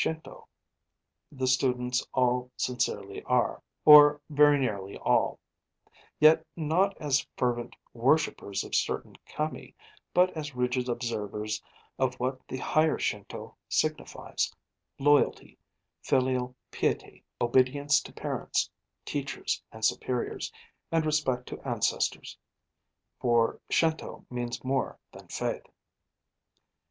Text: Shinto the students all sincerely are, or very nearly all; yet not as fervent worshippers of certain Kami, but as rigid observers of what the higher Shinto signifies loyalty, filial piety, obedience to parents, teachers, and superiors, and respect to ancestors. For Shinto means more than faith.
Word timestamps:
Shinto 0.03 0.47
the 1.31 1.45
students 1.45 2.03
all 2.11 2.49
sincerely 2.57 3.21
are, 3.25 3.61
or 3.85 4.19
very 4.31 4.57
nearly 4.59 4.97
all; 4.97 5.37
yet 6.19 6.43
not 6.55 6.97
as 6.99 7.27
fervent 7.37 7.75
worshippers 7.93 8.63
of 8.63 8.73
certain 8.73 9.15
Kami, 9.27 9.75
but 10.11 10.31
as 10.35 10.55
rigid 10.55 10.89
observers 10.89 11.61
of 11.99 12.15
what 12.15 12.39
the 12.47 12.57
higher 12.57 12.97
Shinto 12.97 13.55
signifies 13.69 14.51
loyalty, 14.97 15.59
filial 16.01 16.55
piety, 16.71 17.23
obedience 17.39 18.01
to 18.01 18.11
parents, 18.11 18.71
teachers, 19.05 19.61
and 19.71 19.85
superiors, 19.85 20.51
and 20.91 21.05
respect 21.05 21.45
to 21.49 21.61
ancestors. 21.61 22.39
For 23.19 23.61
Shinto 23.69 24.25
means 24.31 24.63
more 24.63 24.97
than 25.11 25.27
faith. 25.27 25.67